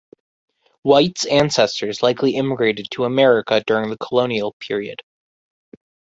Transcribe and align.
White's 0.81 1.25
ancestors 1.27 2.01
likely 2.01 2.31
immigrated 2.31 2.87
to 2.89 3.03
America 3.03 3.63
during 3.67 3.91
the 3.91 3.99
Colonial 3.99 4.53
period. 4.53 5.03